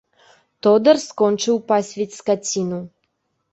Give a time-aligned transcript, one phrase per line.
[0.67, 2.83] Тодар скончыў пасвіць скаціну.